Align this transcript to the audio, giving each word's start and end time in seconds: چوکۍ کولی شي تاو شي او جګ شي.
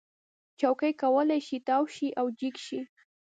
چوکۍ 0.59 0.93
کولی 1.01 1.39
شي 1.47 1.57
تاو 1.67 1.83
شي 1.95 2.07
او 2.19 2.25
جګ 2.39 2.55
شي. 2.65 2.79